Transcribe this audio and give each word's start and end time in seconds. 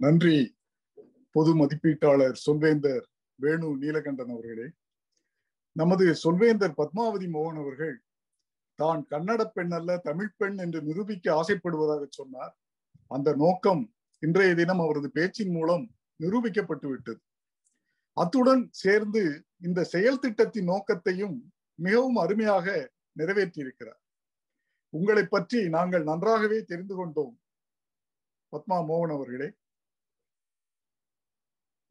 நன்றி 0.00 0.58
பொது 1.30 1.50
மதிப்பீட்டாளர் 1.56 2.36
சொல்வேந்தர் 2.46 3.04
வேணு 3.38 3.68
நீலகண்டன் 3.76 4.32
அவர்களே. 4.32 4.66
நமது 5.72 6.04
சொல்வேந்தர் 6.14 6.74
பத்மாவதி 6.76 7.26
மோகன் 7.26 7.60
அவர்கள் 7.62 7.96
தான் 8.74 9.06
கன்னட 9.10 9.44
பெண் 9.44 9.70
அல்ல 9.70 9.98
தமிழ் 9.98 10.32
பெண் 10.36 10.58
என்று 10.58 10.82
நிரூபிக்க 10.82 11.26
ஆசைப்படுவதாக 11.40 12.06
சொன்னார். 12.08 12.54
அந்த 13.10 13.34
நோக்கம் 13.34 13.82
இன்றைய 14.18 14.54
தினம் 14.54 14.80
அவரது 14.80 15.10
பேச்சின் 15.10 15.50
மூலம் 15.50 15.84
நிரூபிக்கப்பட்டு 16.20 16.86
விட்டது. 16.88 17.20
அத்துடன் 18.12 18.68
சேர்ந்து 18.70 19.22
இந்த 19.62 19.84
செயல் 19.84 20.18
திட்டத்தின் 20.18 20.64
நோக்கத்தையும் 20.64 21.36
மிகவும் 21.74 22.16
அருமையாக 22.16 22.92
நிறைவேற்றியிருக்கிறார். 23.18 24.00
உங்களை 24.92 25.24
பற்றி 25.26 25.68
நாங்கள் 25.68 26.02
நன்றாகவே 26.02 26.62
தெரிந்து 26.62 26.94
கொண்டோம். 26.94 27.34
பத்மா 28.52 28.78
மோகன் 28.90 29.14
அவர்களே. 29.14 29.48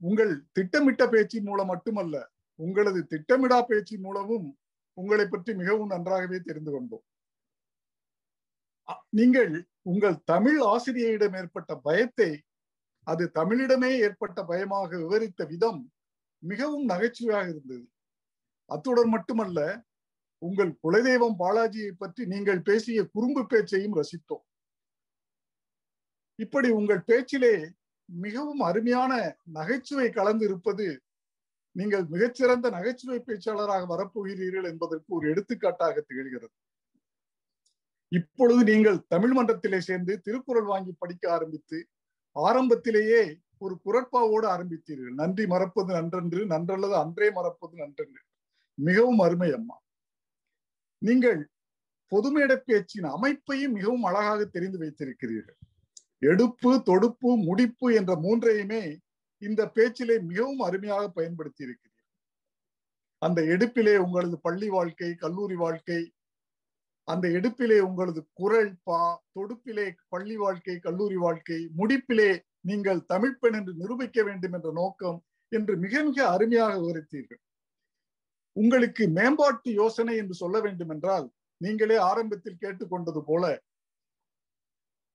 உங்கள் 0.01 0.33
திட்டமிட்ட 0.57 1.03
பேச்சின் 1.13 1.47
மூலம் 1.49 1.69
மட்டுமல்ல 1.73 2.15
உங்களது 2.59 2.99
திட்டமிடா 3.11 3.59
பேச்சின் 3.69 4.03
மூலமும் 4.05 4.47
உங்களை 4.97 5.25
பற்றி 5.27 5.51
மிகவும் 5.61 5.91
நன்றாகவே 5.93 6.37
தெரிந்து 6.39 6.71
கொண்டோம். 6.71 7.05
நீங்கள் 9.19 9.53
உங்கள் 9.91 10.17
தமிழ் 10.31 10.59
ஆசிரியரிடம் 10.73 11.35
ஏற்பட்ட 11.39 11.71
பயத்தை 11.87 12.31
அது 13.07 13.23
தமிழிடமே 13.39 13.89
ஏற்பட்ட 14.05 14.39
பயமாக 14.51 14.89
விவரித்த 15.03 15.41
விதம் 15.51 15.81
மிகவும் 16.43 16.85
நகைச்சுவையாக 16.91 17.47
இருந்தது. 17.53 17.85
அத்துடன் 18.69 19.11
மட்டுமல்ல 19.15 19.59
உங்கள் 20.41 20.71
குலதெய்வம் 20.83 21.37
பாலாஜியை 21.41 21.91
பற்றி 21.97 22.23
நீங்கள் 22.33 22.61
பேசிய 22.69 22.99
குறும்பு 23.15 23.41
பேச்சையும் 23.51 23.97
ரசித்தோம். 23.99 24.45
இப்படி 26.39 26.69
உங்கள் 26.79 27.07
பேச்சிலே 27.09 27.53
மிகவும் 28.05 28.59
அருமையான 28.59 29.37
நகைச்சுவை 29.43 30.09
கலந்து 30.09 30.45
இருப்பது 30.45 31.03
நீங்கள் 31.71 32.05
மிகச்சிறந்த 32.05 32.69
நகைச்சுவை 32.69 33.19
பேச்சாளராக 33.19 33.85
வரப்போகிறீர்கள் 33.87 34.63
என்பதற்கு 34.63 35.15
ஒரு 35.15 35.29
எடுத்துக்காட்டாக 35.29 36.05
திகழ்கிறது. 36.09 36.53
இப்பொழுது 38.07 38.63
நீங்கள் 38.63 39.05
தமிழ் 39.07 39.33
மன்றத்திலே 39.37 39.77
சேர்ந்து 39.77 40.21
திருக்குறள் 40.21 40.63
வாங்கி 40.63 40.91
படிக்க 40.97 41.31
ஆரம்பித்து 41.31 41.87
ஆரம்பத்திலேயே 42.31 43.39
ஒரு 43.57 43.79
குரட்பாவோடு 43.85 44.45
ஆரம்பித்தீர்கள். 44.45 45.13
நன்றி 45.13 45.47
மறப்பது 45.47 45.93
நன்றன்று 45.93 46.45
நன்றல்லது 46.45 46.95
அன்றே 46.95 47.31
மறப்பது 47.31 47.77
நன்றன்று. 47.77 48.21
மிகவும் 48.73 49.19
அருமை 49.19 49.51
அம்மா. 49.53 49.77
நீங்கள் 50.97 51.49
பொதுமேட 52.07 52.57
பேச்சின் 52.57 53.03
அமைப்பையும் 53.03 53.71
மிகவும் 53.71 54.03
அழகாக 54.03 54.45
தெரிந்து 54.45 54.77
வைத்திருக்கிறீர்கள். 54.77 55.57
எடுப்பு 56.21 56.83
தொடுப்பு 56.83 57.29
முடிப்பு 57.37 57.87
என்ற 57.95 58.15
மூன்றையுமே 58.15 58.83
இந்த 59.41 59.61
பேச்சிலே 59.67 60.19
மிகவும் 60.19 60.59
அருமையாக 60.59 61.09
பயன்படுத்தி 61.09 61.63
இருக்கிறீர்கள் 61.63 61.91
அந்த 63.21 63.41
எடுப்பிலே 63.41 63.95
உங்களது 63.97 64.37
பள்ளி 64.39 64.69
வாழ்க்கை 64.69 65.15
கல்லூரி 65.15 65.55
வாழ்க்கை 65.55 66.13
அந்த 67.07 67.27
எடுப்பிலே 67.27 67.79
உங்களது 67.79 68.21
குரல் 68.33 68.71
பா 68.83 68.99
தொடுப்பிலே 69.39 69.87
பள்ளி 70.07 70.35
வாழ்க்கை 70.35 70.79
கல்லூரி 70.79 71.15
வாழ்க்கை 71.15 71.69
முடிப்பிலே 71.77 72.41
நீங்கள் 72.61 73.05
தமிழ் 73.05 73.37
பெண் 73.37 73.53
என்று 73.53 73.73
நிரூபிக்க 73.73 74.23
வேண்டும் 74.23 74.53
என்ற 74.53 74.71
நோக்கம் 74.71 75.25
என்று 75.51 75.77
மிக 75.77 76.03
மிக 76.03 76.29
அருமையாக 76.29 76.79
விவரித்தீர்கள். 76.79 77.41
உங்களுக்கு 78.55 79.07
மேம்பாட்டு 79.07 79.73
யோசனை 79.73 80.15
என்று 80.15 80.33
சொல்ல 80.33 80.59
வேண்டும் 80.59 80.89
என்றால் 80.89 81.31
நீங்களே 81.61 81.95
ஆரம்பத்தில் 81.95 82.61
கேட்டுக்கொண்டது 82.61 83.21
போல 83.25 83.43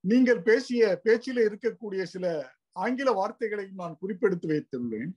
நீங்கள் 0.09 0.41
பேசிய 0.49 1.01
பேச்சில 1.05 1.43
இருக்கக்கூடிய 1.47 2.03
சில 2.13 2.25
ஆங்கில 2.83 3.09
வார்த்தைகளையும் 3.19 3.81
நான் 3.81 3.99
குறிப்பெடுத்து 4.01 4.47
வைத்துள்ளேன். 4.51 5.11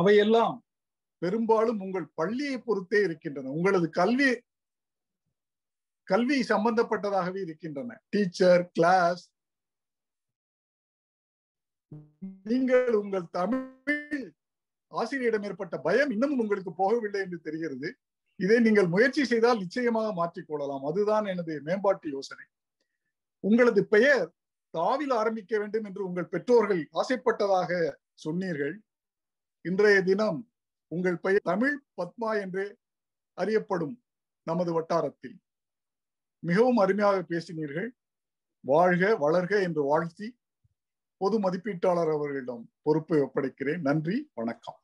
அவையெல்லாம் 0.00 0.56
பெரும்பாலும் 1.22 1.80
உங்கள் 1.84 2.08
பள்ளியை 2.14 2.56
பொறுத்தே 2.58 2.98
இருக்கின்றன. 3.02 3.52
உங்களது 3.58 3.88
கல்வி 4.00 4.28
கல்வி 6.08 6.36
சம்பந்தப்பட்டதாகவே 6.52 7.40
இருக்கின்றன. 7.46 7.96
டீச்சர் 8.12 8.64
கிளாஸ் 8.76 9.22
நீங்கள் 12.50 12.94
உங்கள் 13.02 13.26
தமிழ் 13.38 14.26
ஆசிரியரிடம் 14.92 15.46
ஏற்பட்ட 15.48 15.76
பயம் 15.86 16.12
இன்னமும் 16.14 16.42
உங்களுக்கு 16.44 16.72
போகவில்லை 16.82 17.20
என்று 17.26 17.38
தெரிகிறது. 17.40 17.88
இதை 18.40 18.58
நீங்கள் 18.66 18.92
முயற்சி 18.94 19.22
செய்தால் 19.24 19.62
நிச்சயமாக 19.64 20.08
மாற்றிக்கொள்ளலாம் 20.20 20.84
அதுதான் 20.90 21.26
எனது 21.32 21.52
மேம்பாட்டு 21.68 22.08
யோசனை. 22.16 22.44
உங்களது 23.48 23.82
பெயர் 23.86 24.28
தாவில் 24.78 25.12
ஆரம்பிக்க 25.12 25.58
வேண்டும் 25.58 25.84
என்று 25.84 26.02
உங்கள் 26.06 26.32
பெற்றோர்கள் 26.34 26.82
ஆசைப்பட்டதாக 27.00 27.70
சொன்னீர்கள். 28.24 28.74
இன்றைய 29.64 29.98
தினம் 30.02 30.40
உங்கள் 30.92 31.18
பெயர் 31.18 31.48
தமிழ் 31.52 31.76
பத்மா 31.96 32.30
என்று 32.40 32.64
அறியப்படும் 33.38 33.94
நமது 34.46 34.72
வட்டாரத்தில். 34.72 35.36
மிகவும் 36.42 36.76
அருமையாக 36.76 37.18
பேசினீர்கள். 37.28 37.88
வாழ்க 38.64 39.04
வளர்க 39.24 39.54
என்று 39.62 39.82
வாழ்த்தி 39.82 40.28
பொது 41.20 41.36
மதிப்பீட்டாளர் 41.40 42.12
அவர்களிடம் 42.16 42.64
பொறுப்பை 42.82 43.18
ஒப்படைக்கிறேன். 43.18 43.82
நன்றி 43.88 44.16
வணக்கம். 44.34 44.78